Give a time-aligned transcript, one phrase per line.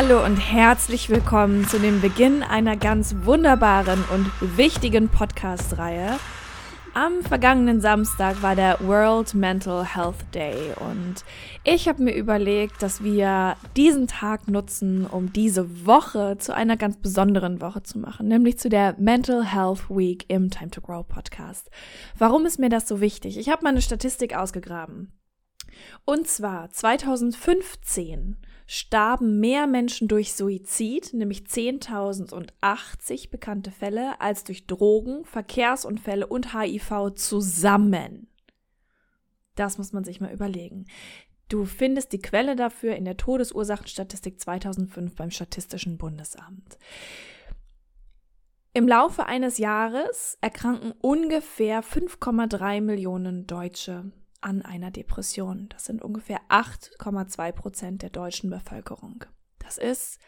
[0.00, 6.20] Hallo und herzlich willkommen zu dem Beginn einer ganz wunderbaren und wichtigen Podcast-Reihe.
[6.94, 11.24] Am vergangenen Samstag war der World Mental Health Day und
[11.64, 16.98] ich habe mir überlegt, dass wir diesen Tag nutzen, um diese Woche zu einer ganz
[16.98, 21.72] besonderen Woche zu machen, nämlich zu der Mental Health Week im Time to Grow Podcast.
[22.16, 23.36] Warum ist mir das so wichtig?
[23.36, 25.12] Ich habe mal eine Statistik ausgegraben.
[26.04, 28.36] Und zwar 2015
[28.70, 37.14] starben mehr Menschen durch Suizid, nämlich 10.080 bekannte Fälle, als durch Drogen, Verkehrsunfälle und HIV
[37.14, 38.28] zusammen.
[39.54, 40.84] Das muss man sich mal überlegen.
[41.48, 46.78] Du findest die Quelle dafür in der Todesursachenstatistik 2005 beim Statistischen Bundesamt.
[48.74, 55.68] Im Laufe eines Jahres erkranken ungefähr 5,3 Millionen Deutsche an einer Depression.
[55.70, 59.24] Das sind ungefähr 8,2 Prozent der deutschen Bevölkerung.
[59.58, 60.18] Das ist,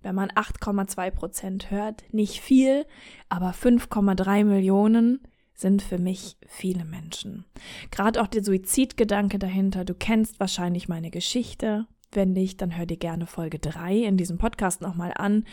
[0.00, 2.86] wenn man 8,2 Prozent hört, nicht viel,
[3.28, 5.20] aber 5,3 Millionen
[5.54, 7.44] sind für mich viele Menschen.
[7.90, 9.84] Gerade auch der Suizidgedanke dahinter.
[9.84, 11.86] Du kennst wahrscheinlich meine Geschichte.
[12.10, 15.44] Wenn nicht, dann hör dir gerne Folge 3 in diesem Podcast nochmal an.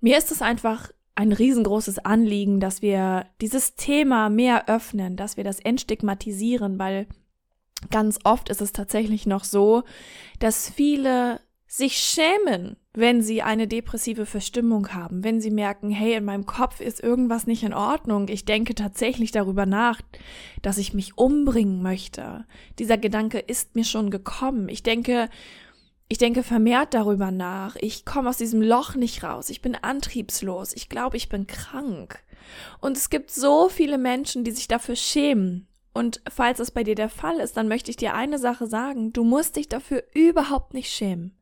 [0.00, 0.90] Mir ist es einfach
[1.20, 7.06] ein riesengroßes Anliegen, dass wir dieses Thema mehr öffnen, dass wir das entstigmatisieren, weil
[7.90, 9.82] ganz oft ist es tatsächlich noch so,
[10.38, 16.24] dass viele sich schämen, wenn sie eine depressive Verstimmung haben, wenn sie merken, hey, in
[16.24, 20.00] meinem Kopf ist irgendwas nicht in Ordnung, ich denke tatsächlich darüber nach,
[20.62, 22.46] dass ich mich umbringen möchte.
[22.78, 24.70] Dieser Gedanke ist mir schon gekommen.
[24.70, 25.28] Ich denke,
[26.10, 27.76] ich denke vermehrt darüber nach.
[27.76, 29.48] Ich komme aus diesem Loch nicht raus.
[29.48, 30.72] Ich bin antriebslos.
[30.72, 32.18] Ich glaube, ich bin krank.
[32.80, 35.68] Und es gibt so viele Menschen, die sich dafür schämen.
[35.92, 39.12] Und falls es bei dir der Fall ist, dann möchte ich dir eine Sache sagen.
[39.12, 41.38] Du musst dich dafür überhaupt nicht schämen.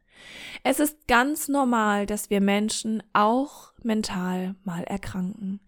[0.65, 5.61] Es ist ganz normal, dass wir Menschen auch mental mal erkranken.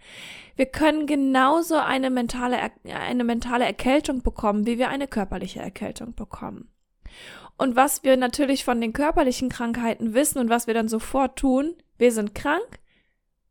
[0.56, 6.68] Wir können genauso eine mentale, eine mentale Erkältung bekommen, wie wir eine körperliche Erkältung bekommen.
[7.60, 11.74] Und was wir natürlich von den körperlichen Krankheiten wissen und was wir dann sofort tun,
[11.98, 12.80] wir sind krank,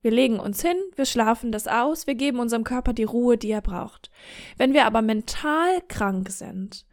[0.02, 3.52] wir legen uns hin, wir schlafen das aus, wir geben unserem Körper die Ruhe, die
[3.52, 4.10] er braucht.
[4.58, 6.88] Wenn wir aber mental krank sind,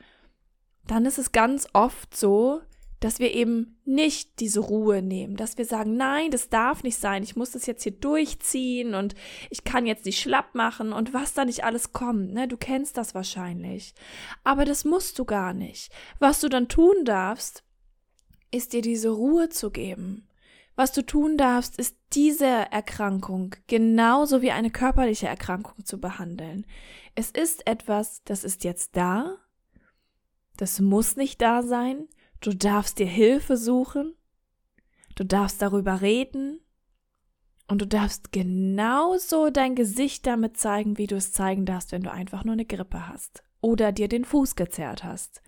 [0.87, 2.60] dann ist es ganz oft so,
[3.00, 7.22] dass wir eben nicht diese Ruhe nehmen, dass wir sagen, nein, das darf nicht sein,
[7.22, 9.14] ich muss das jetzt hier durchziehen und
[9.50, 12.48] ich kann jetzt nicht schlapp machen und was da nicht alles kommt, ne?
[12.48, 13.94] Du kennst das wahrscheinlich.
[14.44, 15.92] Aber das musst du gar nicht.
[16.18, 17.64] Was du dann tun darfst,
[18.50, 20.28] ist dir diese Ruhe zu geben.
[20.74, 26.66] Was du tun darfst, ist diese Erkrankung genauso wie eine körperliche Erkrankung zu behandeln.
[27.14, 29.36] Es ist etwas, das ist jetzt da,
[30.56, 32.08] das muss nicht da sein,
[32.41, 34.14] Du darfst dir Hilfe suchen.
[35.14, 36.60] Du darfst darüber reden.
[37.69, 42.12] Und du darfst genauso dein Gesicht damit zeigen, wie du es zeigen darfst, wenn du
[42.12, 45.42] einfach nur eine Grippe hast oder dir den Fuß gezerrt hast.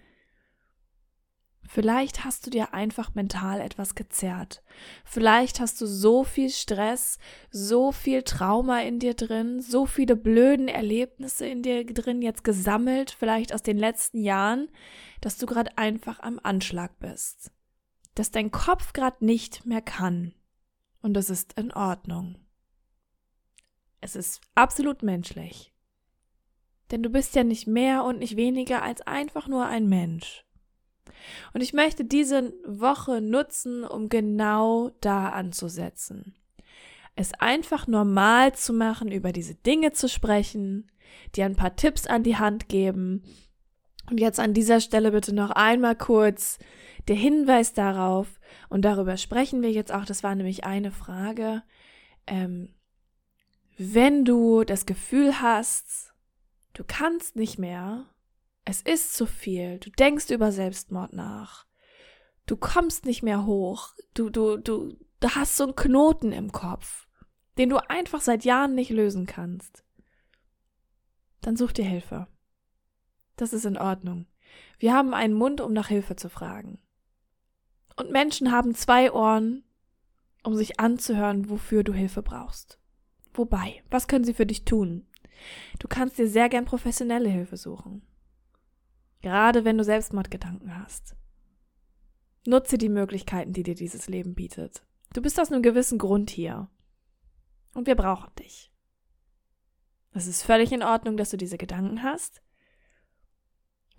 [1.71, 4.62] Vielleicht hast du dir einfach mental etwas gezerrt.
[5.05, 7.19] Vielleicht hast du so viel Stress,
[7.51, 13.11] so viel Trauma in dir drin, so viele blöden Erlebnisse in dir drin jetzt gesammelt,
[13.11, 14.71] vielleicht aus den letzten Jahren,
[15.21, 17.53] dass du gerade einfach am Anschlag bist.
[18.15, 20.33] Dass dein Kopf gerade nicht mehr kann.
[21.03, 22.39] Und das ist in Ordnung.
[24.01, 25.75] Es ist absolut menschlich.
[26.91, 30.47] Denn du bist ja nicht mehr und nicht weniger als einfach nur ein Mensch.
[31.53, 36.34] Und ich möchte diese Woche nutzen, um genau da anzusetzen.
[37.15, 40.91] Es einfach normal zu machen, über diese Dinge zu sprechen,
[41.34, 43.22] dir ein paar Tipps an die Hand geben.
[44.10, 46.59] Und jetzt an dieser Stelle bitte noch einmal kurz
[47.09, 48.39] der Hinweis darauf,
[48.69, 51.63] und darüber sprechen wir jetzt auch, das war nämlich eine Frage,
[52.27, 52.75] ähm,
[53.77, 56.13] wenn du das Gefühl hast,
[56.75, 58.07] du kannst nicht mehr,
[58.68, 59.78] es ist zu viel.
[59.78, 61.65] Du denkst über Selbstmord nach.
[62.44, 63.94] Du kommst nicht mehr hoch.
[64.12, 67.09] Du, du, du, du hast so einen Knoten im Kopf,
[67.56, 69.84] den du einfach seit Jahren nicht lösen kannst.
[71.41, 72.26] Dann such dir Hilfe.
[73.36, 74.26] Das ist in Ordnung.
[74.78, 76.78] Wir haben einen Mund, um nach Hilfe zu fragen.
[77.97, 79.65] Und Menschen haben zwei Ohren,
[80.42, 82.78] um sich anzuhören, wofür du Hilfe brauchst.
[83.32, 85.06] Wobei, was können sie für dich tun?
[85.78, 88.03] Du kannst dir sehr gern professionelle Hilfe suchen.
[89.20, 91.16] Gerade wenn du Selbstmordgedanken hast.
[92.47, 94.82] Nutze die Möglichkeiten, die dir dieses Leben bietet.
[95.12, 96.70] Du bist aus einem gewissen Grund hier.
[97.74, 98.72] Und wir brauchen dich.
[100.12, 102.42] Es ist völlig in Ordnung, dass du diese Gedanken hast.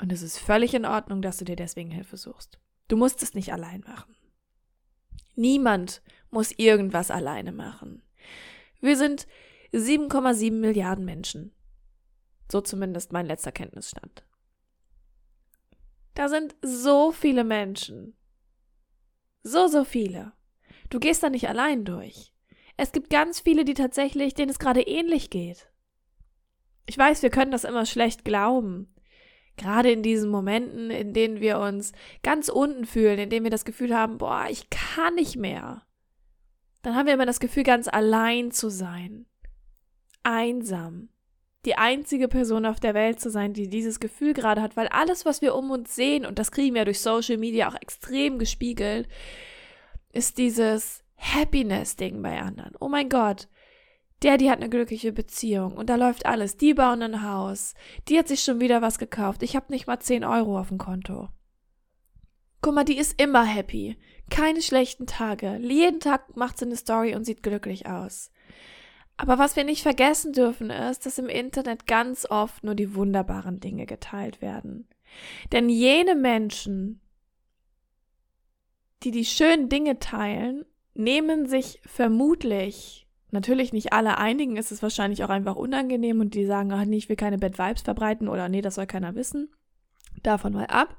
[0.01, 2.59] Und es ist völlig in Ordnung, dass du dir deswegen Hilfe suchst.
[2.87, 4.15] Du musst es nicht allein machen.
[5.35, 6.01] Niemand
[6.31, 8.01] muss irgendwas alleine machen.
[8.81, 9.27] Wir sind
[9.73, 11.53] 7,7 Milliarden Menschen.
[12.51, 14.25] So zumindest mein letzter Kenntnisstand.
[16.19, 18.13] Da sind so viele Menschen.
[19.41, 20.33] So, so viele.
[20.89, 22.33] Du gehst da nicht allein durch.
[22.75, 25.71] Es gibt ganz viele, die tatsächlich, denen es gerade ähnlich geht.
[26.87, 28.93] Ich weiß, wir können das immer schlecht glauben.
[29.55, 33.63] Gerade in diesen Momenten, in denen wir uns ganz unten fühlen, in denen wir das
[33.63, 35.83] Gefühl haben, boah, ich kann nicht mehr.
[36.81, 39.25] Dann haben wir immer das Gefühl, ganz allein zu sein.
[40.23, 41.07] Einsam.
[41.65, 45.25] Die einzige Person auf der Welt zu sein, die dieses Gefühl gerade hat, weil alles,
[45.25, 49.09] was wir um uns sehen, und das kriegen wir durch Social Media auch extrem gespiegelt,
[50.13, 52.73] ist dieses Happiness-Ding bei anderen.
[52.79, 53.49] Oh mein Gott,
[54.21, 56.57] der, die hat eine glückliche Beziehung und da läuft alles.
[56.57, 57.73] Die bauen ein Haus.
[58.07, 59.43] Die hat sich schon wieder was gekauft.
[59.43, 61.29] Ich habe nicht mal 10 Euro auf dem Konto.
[62.61, 63.97] Guck mal, die ist immer happy.
[64.29, 65.57] Keine schlechten Tage.
[65.61, 68.31] Jeden Tag macht sie eine Story und sieht glücklich aus.
[69.19, 73.59] Aber was wir nicht vergessen dürfen ist, dass im Internet ganz oft nur die wunderbaren
[73.59, 74.87] Dinge geteilt werden.
[75.51, 77.01] Denn jene Menschen,
[79.03, 80.63] die die schönen Dinge teilen,
[80.93, 86.45] nehmen sich vermutlich Natürlich nicht alle, einigen ist es wahrscheinlich auch einfach unangenehm und die
[86.45, 89.49] sagen, ach nee, ich will keine Bad Vibes verbreiten oder nee, das soll keiner wissen.
[90.23, 90.97] Davon mal ab.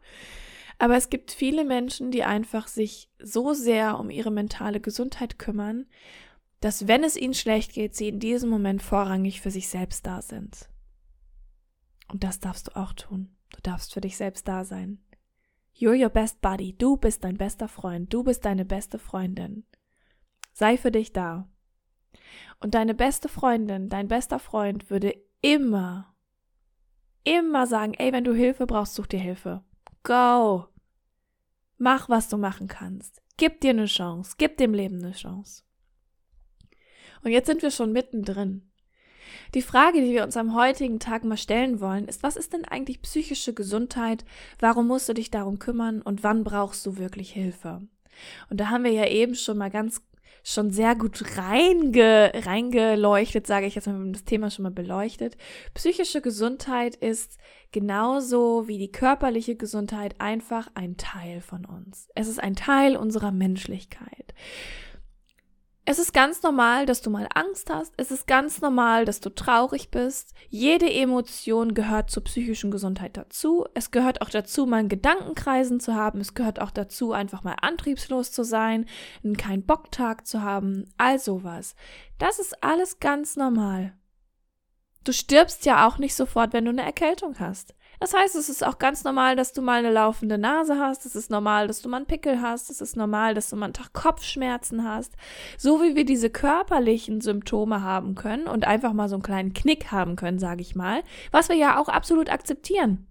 [0.79, 5.87] Aber es gibt viele Menschen, die einfach sich so sehr um ihre mentale Gesundheit kümmern,
[6.61, 10.23] dass wenn es ihnen schlecht geht, sie in diesem Moment vorrangig für sich selbst da
[10.23, 10.69] sind.
[12.09, 13.35] Und das darfst du auch tun.
[13.51, 15.03] Du darfst für dich selbst da sein.
[15.75, 16.77] You're your best buddy.
[16.77, 18.13] Du bist dein bester Freund.
[18.13, 19.65] Du bist deine beste Freundin.
[20.53, 21.49] Sei für dich da.
[22.61, 26.15] Und deine beste Freundin, dein bester Freund würde immer,
[27.25, 29.65] immer sagen, ey, wenn du Hilfe brauchst, such dir Hilfe.
[30.03, 30.67] Go.
[31.79, 33.23] Mach, was du machen kannst.
[33.39, 34.35] Gib dir eine Chance.
[34.37, 35.63] Gib dem Leben eine Chance.
[37.25, 38.71] Und jetzt sind wir schon mittendrin.
[39.55, 42.65] Die Frage, die wir uns am heutigen Tag mal stellen wollen, ist, was ist denn
[42.65, 44.25] eigentlich psychische Gesundheit?
[44.59, 47.83] Warum musst du dich darum kümmern und wann brauchst du wirklich Hilfe?
[48.49, 50.03] Und da haben wir ja eben schon mal ganz
[50.43, 54.71] schon sehr gut reinge, reingeleuchtet, sage ich jetzt mal, wir haben das Thema schon mal
[54.71, 55.37] beleuchtet.
[55.75, 57.39] Psychische Gesundheit ist
[57.73, 62.09] genauso wie die körperliche Gesundheit einfach ein Teil von uns.
[62.15, 64.35] Es ist ein Teil unserer Menschlichkeit.
[65.91, 67.93] Es ist ganz normal, dass du mal Angst hast.
[67.97, 70.35] Es ist ganz normal, dass du traurig bist.
[70.49, 73.67] Jede Emotion gehört zur psychischen Gesundheit dazu.
[73.75, 76.21] Es gehört auch dazu, mal einen Gedankenkreisen zu haben.
[76.21, 78.87] Es gehört auch dazu, einfach mal antriebslos zu sein,
[79.25, 81.75] einen keinen Bocktag zu haben, all sowas.
[82.19, 83.93] Das ist alles ganz normal.
[85.03, 87.75] Du stirbst ja auch nicht sofort, wenn du eine Erkältung hast.
[88.01, 91.05] Das heißt, es ist auch ganz normal, dass du mal eine laufende Nase hast.
[91.05, 92.71] Es ist normal, dass du mal einen Pickel hast.
[92.71, 95.13] Es ist normal, dass du mal einen Tag Kopfschmerzen hast.
[95.59, 99.93] So wie wir diese körperlichen Symptome haben können und einfach mal so einen kleinen Knick
[99.93, 103.07] haben können, sage ich mal, was wir ja auch absolut akzeptieren.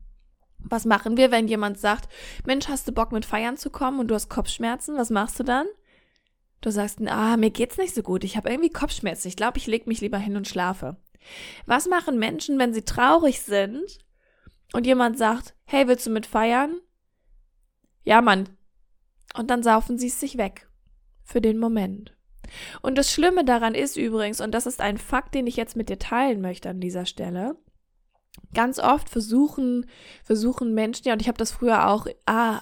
[0.57, 2.09] Was machen wir, wenn jemand sagt,
[2.47, 4.97] Mensch, hast du Bock mit feiern zu kommen und du hast Kopfschmerzen?
[4.97, 5.67] Was machst du dann?
[6.61, 8.23] Du sagst, ah, mir geht's nicht so gut.
[8.23, 9.27] Ich habe irgendwie Kopfschmerzen.
[9.27, 10.97] Ich glaube, ich leg mich lieber hin und schlafe.
[11.67, 13.99] Was machen Menschen, wenn sie traurig sind
[14.73, 16.79] und jemand sagt, hey, willst du mit feiern?
[18.03, 18.49] Ja, Mann.
[19.35, 20.67] Und dann saufen sie es sich weg.
[21.23, 22.15] Für den Moment.
[22.81, 25.89] Und das Schlimme daran ist übrigens, und das ist ein Fakt, den ich jetzt mit
[25.89, 27.55] dir teilen möchte an dieser Stelle,
[28.53, 29.85] ganz oft versuchen,
[30.23, 32.59] versuchen Menschen, ja, und ich habe das früher auch, ah,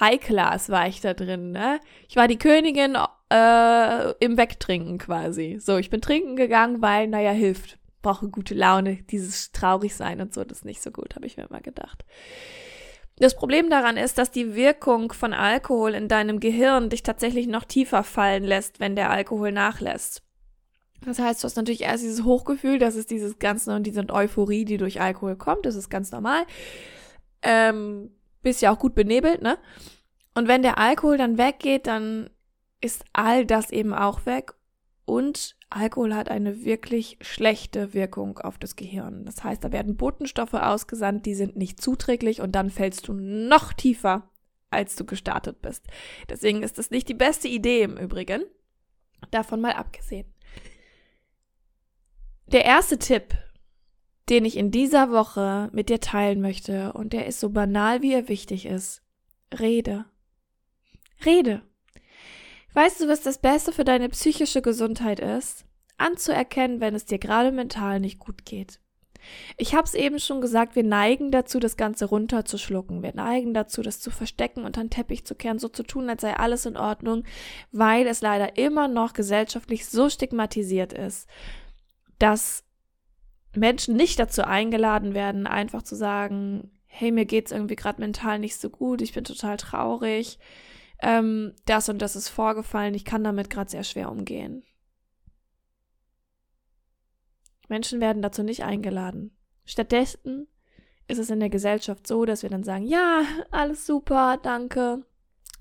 [0.00, 1.80] High Class war ich da drin, ne?
[2.08, 2.96] Ich war die Königin
[3.32, 5.58] äh, im Wegtrinken quasi.
[5.60, 10.34] So, ich bin trinken gegangen, weil, naja, hilft brauche gute Laune, dieses traurig sein und
[10.34, 12.04] so, das ist nicht so gut, habe ich mir mal gedacht.
[13.16, 17.64] Das Problem daran ist, dass die Wirkung von Alkohol in deinem Gehirn dich tatsächlich noch
[17.64, 20.22] tiefer fallen lässt, wenn der Alkohol nachlässt.
[21.04, 24.64] Das heißt, du hast natürlich erst dieses Hochgefühl, das ist dieses ganze und diese Euphorie,
[24.64, 26.44] die durch Alkohol kommt, das ist ganz normal.
[27.42, 28.10] Ähm,
[28.42, 29.58] bist ja auch gut benebelt, ne?
[30.34, 32.30] Und wenn der Alkohol dann weggeht, dann
[32.80, 34.54] ist all das eben auch weg
[35.04, 39.24] und Alkohol hat eine wirklich schlechte Wirkung auf das Gehirn.
[39.24, 43.72] Das heißt, da werden Botenstoffe ausgesandt, die sind nicht zuträglich und dann fällst du noch
[43.72, 44.30] tiefer,
[44.70, 45.86] als du gestartet bist.
[46.28, 48.42] Deswegen ist das nicht die beste Idee im Übrigen.
[49.30, 50.26] Davon mal abgesehen.
[52.46, 53.34] Der erste Tipp,
[54.28, 58.12] den ich in dieser Woche mit dir teilen möchte, und der ist so banal, wie
[58.12, 59.02] er wichtig ist.
[59.58, 60.04] Rede.
[61.24, 61.62] Rede.
[62.74, 65.66] Weißt du, was das Beste für deine psychische Gesundheit ist?
[65.98, 68.80] Anzuerkennen, wenn es dir gerade mental nicht gut geht.
[69.56, 73.02] Ich habe es eben schon gesagt, wir neigen dazu, das Ganze runterzuschlucken.
[73.02, 76.22] Wir neigen dazu, das zu verstecken und an Teppich zu kehren, so zu tun, als
[76.22, 77.24] sei alles in Ordnung,
[77.70, 81.28] weil es leider immer noch gesellschaftlich so stigmatisiert ist,
[82.18, 82.64] dass
[83.54, 88.56] Menschen nicht dazu eingeladen werden, einfach zu sagen, hey, mir geht's irgendwie gerade mental nicht
[88.56, 90.38] so gut, ich bin total traurig,
[91.02, 94.62] ähm, das und das ist vorgefallen, ich kann damit gerade sehr schwer umgehen.
[97.68, 99.36] Menschen werden dazu nicht eingeladen.
[99.64, 100.46] Stattdessen
[101.08, 105.04] ist es in der Gesellschaft so, dass wir dann sagen, ja, alles super, danke.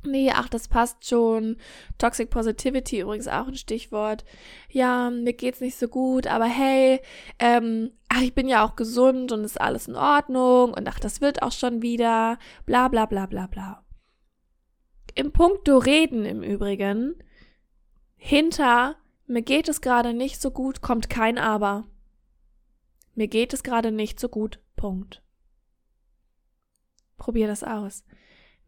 [0.03, 1.57] Nee, ach, das passt schon.
[1.97, 4.25] Toxic Positivity übrigens auch ein Stichwort.
[4.69, 7.01] Ja, mir geht's nicht so gut, aber hey,
[7.37, 11.21] ähm, ach, ich bin ja auch gesund und ist alles in Ordnung und ach, das
[11.21, 12.39] wird auch schon wieder.
[12.65, 13.80] Bla bla bla bla bla.
[15.15, 17.15] Im Punkto Reden im Übrigen,
[18.15, 18.95] hinter
[19.27, 21.87] mir geht es gerade nicht so gut, kommt kein Aber.
[23.15, 24.59] Mir geht es gerade nicht so gut.
[24.75, 25.23] Punkt.
[27.17, 28.03] Probier das aus.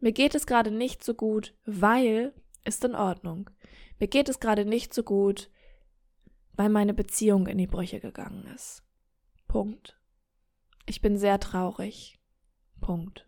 [0.00, 2.32] Mir geht es gerade nicht so gut, weil
[2.64, 3.50] ist in Ordnung.
[3.98, 5.50] Mir geht es gerade nicht so gut,
[6.52, 8.82] weil meine Beziehung in die Brüche gegangen ist.
[9.48, 10.00] Punkt.
[10.86, 12.18] Ich bin sehr traurig.
[12.80, 13.26] Punkt.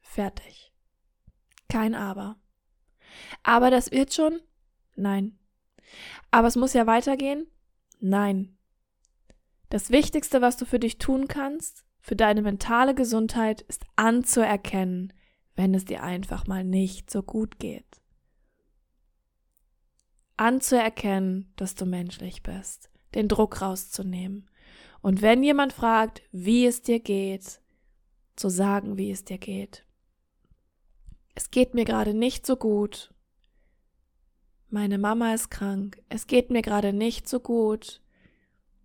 [0.00, 0.73] Fertig.
[1.74, 2.36] Kein Aber.
[3.42, 4.40] Aber das wird schon?
[4.94, 5.36] Nein.
[6.30, 7.48] Aber es muss ja weitergehen?
[7.98, 8.56] Nein.
[9.70, 15.12] Das Wichtigste, was du für dich tun kannst, für deine mentale Gesundheit, ist anzuerkennen,
[15.56, 18.00] wenn es dir einfach mal nicht so gut geht.
[20.36, 24.48] Anzuerkennen, dass du menschlich bist, den Druck rauszunehmen.
[25.02, 27.60] Und wenn jemand fragt, wie es dir geht,
[28.36, 29.84] zu sagen, wie es dir geht.
[31.34, 33.12] Es geht mir gerade nicht so gut.
[34.68, 36.02] Meine Mama ist krank.
[36.08, 38.00] Es geht mir gerade nicht so gut.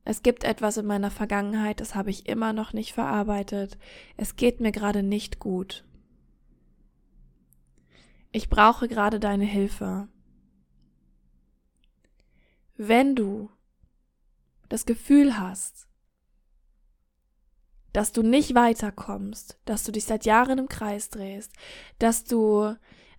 [0.05, 3.77] Es gibt etwas in meiner Vergangenheit, das habe ich immer noch nicht verarbeitet.
[4.17, 5.85] Es geht mir gerade nicht gut.
[8.31, 10.07] Ich brauche gerade deine Hilfe.
[12.77, 13.51] Wenn du
[14.69, 15.88] das Gefühl hast,
[17.93, 21.51] dass du nicht weiterkommst, dass du dich seit Jahren im Kreis drehst,
[21.97, 22.75] dass du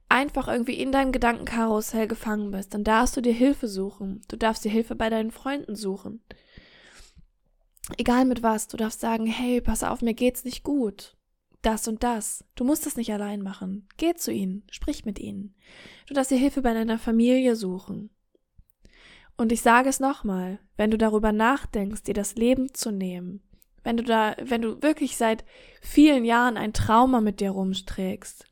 [0.08, 4.22] einfach irgendwie in deinem Gedankenkarussell gefangen bist, dann darfst du dir Hilfe suchen.
[4.28, 6.22] Du darfst dir Hilfe bei deinen Freunden suchen.
[7.96, 11.16] Egal mit was, du darfst sagen, hey, pass auf, mir geht's nicht gut.
[11.62, 12.44] Das und das.
[12.54, 13.86] Du musst das nicht allein machen.
[13.98, 15.54] Geh zu ihnen, sprich mit ihnen.
[16.06, 18.10] Du darfst dir Hilfe bei deiner Familie suchen.
[19.36, 23.42] Und ich sage es nochmal, wenn du darüber nachdenkst, dir das Leben zu nehmen,
[23.82, 25.44] wenn du da, wenn du wirklich seit
[25.80, 28.44] vielen Jahren ein Trauma mit dir rumsträgst,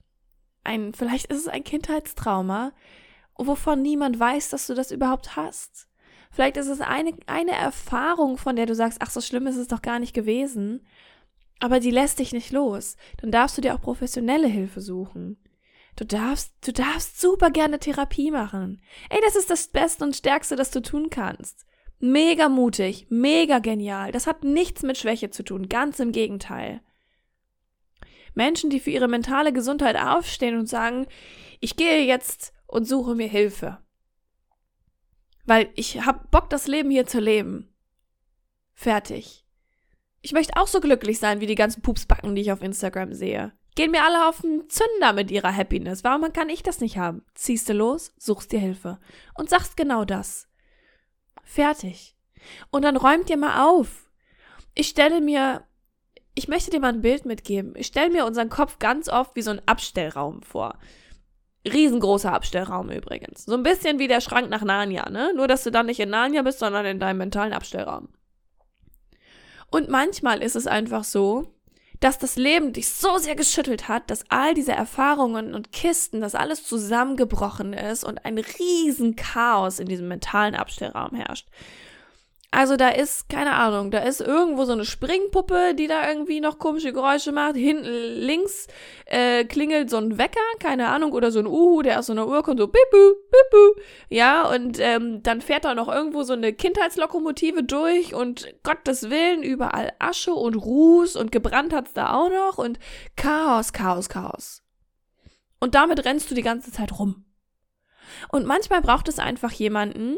[0.64, 2.72] ein, vielleicht ist es ein Kindheitstrauma,
[3.36, 5.88] wovon niemand weiß, dass du das überhaupt hast.
[6.30, 9.68] Vielleicht ist es eine, eine Erfahrung, von der du sagst, ach, so schlimm ist es
[9.68, 10.86] doch gar nicht gewesen.
[11.58, 12.96] Aber die lässt dich nicht los.
[13.20, 15.38] Dann darfst du dir auch professionelle Hilfe suchen.
[15.96, 18.80] Du darfst, du darfst super gerne Therapie machen.
[19.10, 21.66] Ey, das ist das Beste und Stärkste, das du tun kannst.
[22.00, 24.12] Mega mutig, mega genial.
[24.12, 26.80] Das hat nichts mit Schwäche zu tun, ganz im Gegenteil.
[28.34, 31.06] Menschen, die für ihre mentale Gesundheit aufstehen und sagen,
[31.60, 33.78] ich gehe jetzt und suche mir Hilfe.
[35.44, 37.74] Weil ich hab Bock, das Leben hier zu leben.
[38.74, 39.44] Fertig.
[40.20, 43.52] Ich möchte auch so glücklich sein wie die ganzen Pupsbacken, die ich auf Instagram sehe.
[43.74, 46.04] Gehen mir alle auf den Zünder mit ihrer Happiness.
[46.04, 47.24] Warum kann ich das nicht haben?
[47.34, 49.00] Ziehst du los, suchst dir Hilfe
[49.34, 50.48] und sagst genau das.
[51.48, 52.14] Fertig.
[52.70, 54.10] Und dann räumt ihr mal auf.
[54.74, 55.64] Ich stelle mir,
[56.34, 57.72] ich möchte dir mal ein Bild mitgeben.
[57.74, 60.78] Ich stelle mir unseren Kopf ganz oft wie so ein Abstellraum vor.
[61.66, 63.46] Riesengroßer Abstellraum übrigens.
[63.46, 65.32] So ein bisschen wie der Schrank nach Narnia, ne?
[65.34, 68.10] Nur, dass du dann nicht in Narnia bist, sondern in deinem mentalen Abstellraum.
[69.70, 71.54] Und manchmal ist es einfach so,
[72.00, 76.34] dass das Leben dich so sehr geschüttelt hat, dass all diese Erfahrungen und Kisten, dass
[76.34, 81.48] alles zusammengebrochen ist und ein riesen Chaos in diesem mentalen Abstellraum herrscht.
[82.50, 86.58] Also da ist, keine Ahnung, da ist irgendwo so eine Springpuppe, die da irgendwie noch
[86.58, 87.56] komische Geräusche macht.
[87.56, 88.68] Hinten links
[89.04, 92.26] äh, klingelt so ein Wecker, keine Ahnung, oder so ein Uhu, der aus so einer
[92.26, 93.80] Uhr kommt, so bipu, bipu.
[94.08, 99.42] Ja, und ähm, dann fährt da noch irgendwo so eine Kindheitslokomotive durch und Gottes Willen,
[99.42, 102.78] überall Asche und Ruß und gebrannt hat's da auch noch und
[103.16, 104.62] Chaos, Chaos, Chaos.
[105.60, 107.26] Und damit rennst du die ganze Zeit rum.
[108.30, 110.16] Und manchmal braucht es einfach jemanden,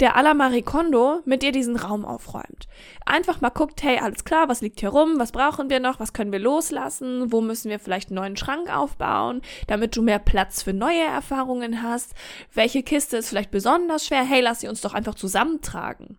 [0.00, 2.66] der à Marie Kondo mit dir diesen Raum aufräumt.
[3.04, 6.12] Einfach mal guckt, hey, alles klar, was liegt hier rum, was brauchen wir noch, was
[6.12, 10.62] können wir loslassen, wo müssen wir vielleicht einen neuen Schrank aufbauen, damit du mehr Platz
[10.62, 12.14] für neue Erfahrungen hast,
[12.54, 16.18] welche Kiste ist vielleicht besonders schwer, hey, lass sie uns doch einfach zusammentragen.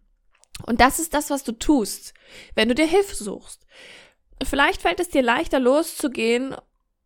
[0.66, 2.14] Und das ist das, was du tust,
[2.54, 3.66] wenn du dir Hilfe suchst.
[4.44, 6.56] Vielleicht fällt es dir leichter loszugehen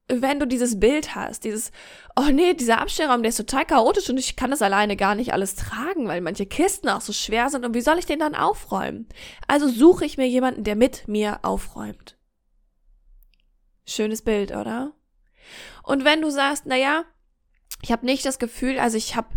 [0.08, 1.72] wenn du dieses Bild hast, dieses,
[2.16, 5.34] oh nee, dieser Abstellraum, der ist total chaotisch und ich kann das alleine gar nicht
[5.34, 8.36] alles tragen, weil manche Kisten auch so schwer sind und wie soll ich den dann
[8.36, 9.10] aufräumen?
[9.48, 12.18] Also suche ich mir jemanden, der mit mir aufräumt.
[13.88, 14.94] Schönes Bild, oder?
[15.84, 17.06] Und wenn du sagst, naja,
[17.82, 19.30] ich habe nicht das Gefühl, also ich habe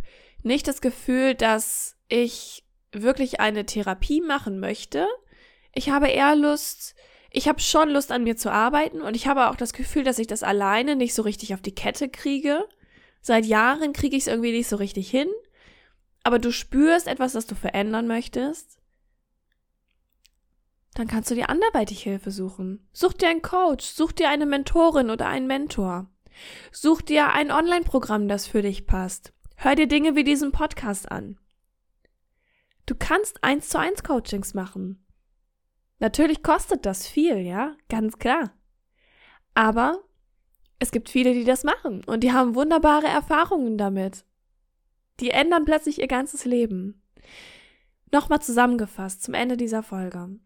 [0.42, 5.06] nicht das Gefühl, dass ich wirklich eine Therapie machen möchte.
[5.74, 6.94] Ich habe eher Lust,
[7.30, 10.18] ich habe schon Lust an mir zu arbeiten und ich habe auch das Gefühl, dass
[10.18, 12.66] ich das alleine nicht so richtig auf die Kette kriege.
[13.20, 15.28] Seit Jahren kriege ich es irgendwie nicht so richtig hin.
[16.24, 18.78] Aber du spürst etwas, das du verändern möchtest.
[20.94, 22.88] Dann kannst du dir anderweitig Hilfe suchen.
[22.92, 26.10] Such dir einen Coach, such dir eine Mentorin oder einen Mentor.
[26.72, 29.32] Such dir ein Online-Programm, das für dich passt.
[29.56, 31.38] Hör dir Dinge wie diesen Podcast an.
[32.86, 35.04] Du kannst eins zu eins Coachings machen.
[35.98, 38.52] Natürlich kostet das viel, ja, ganz klar.
[39.54, 39.98] Aber
[40.78, 44.24] es gibt viele, die das machen und die haben wunderbare Erfahrungen damit.
[45.20, 47.02] Die ändern plötzlich ihr ganzes Leben.
[48.12, 50.38] Nochmal zusammengefasst zum Ende dieser Folge.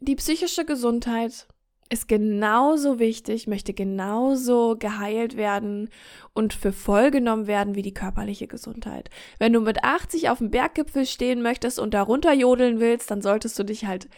[0.00, 1.46] Die psychische Gesundheit
[1.90, 5.88] ist genauso wichtig, möchte genauso geheilt werden
[6.34, 9.08] und für voll genommen werden wie die körperliche Gesundheit.
[9.38, 13.58] Wenn du mit 80 auf dem Berggipfel stehen möchtest und darunter jodeln willst, dann solltest
[13.58, 14.08] du dich halt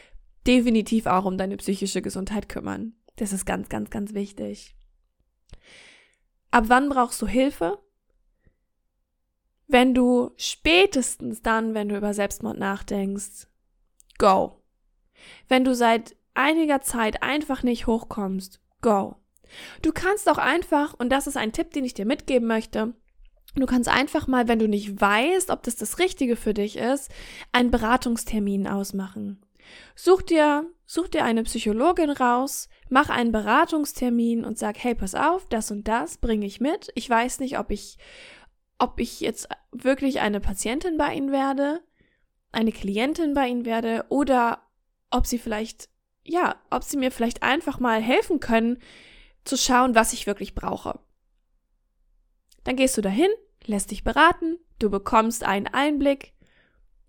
[0.47, 2.95] definitiv auch um deine psychische Gesundheit kümmern.
[3.17, 4.75] Das ist ganz, ganz, ganz wichtig.
[6.51, 7.79] Ab wann brauchst du Hilfe?
[9.69, 13.47] Wenn du spätestens dann, wenn du über Selbstmord nachdenkst,
[14.19, 14.63] go.
[15.49, 19.17] Wenn du seit einiger Zeit einfach nicht hochkommst, go.
[19.83, 22.95] Du kannst auch einfach, und das ist ein Tipp, den ich dir mitgeben möchte,
[23.55, 27.11] du kannst einfach mal, wenn du nicht weißt, ob das das Richtige für dich ist,
[27.53, 29.45] einen Beratungstermin ausmachen.
[29.95, 35.47] Such dir, such dir eine Psychologin raus, mach einen Beratungstermin und sag, hey, pass auf,
[35.49, 36.91] das und das bringe ich mit.
[36.95, 37.99] Ich weiß nicht, ob ich,
[38.79, 41.83] ob ich jetzt wirklich eine Patientin bei Ihnen werde,
[42.53, 44.63] eine Klientin bei Ihnen werde oder
[45.11, 45.89] ob Sie vielleicht,
[46.25, 48.79] ja, ob Sie mir vielleicht einfach mal helfen können,
[49.45, 51.01] zu schauen, was ich wirklich brauche.
[52.65, 53.31] Dann gehst du dahin,
[53.65, 56.35] lässt dich beraten, du bekommst einen Einblick,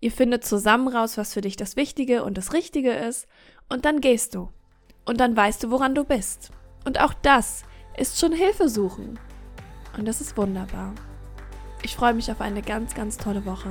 [0.02, 3.28] Ihr findet zusammen raus, was für dich das Wichtige und das Richtige ist,
[3.68, 4.48] und dann gehst du.
[5.04, 6.50] Und dann weißt du, woran du bist.
[6.84, 7.62] Und auch das
[7.96, 9.20] ist schon Hilfe suchen.
[9.96, 10.92] Und das ist wunderbar.
[11.84, 13.70] Ich freue mich auf eine ganz, ganz tolle Woche.